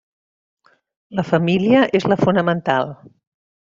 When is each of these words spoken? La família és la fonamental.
La 1.19 1.25
família 1.29 1.83
és 1.99 2.07
la 2.13 2.19
fonamental. 2.25 2.95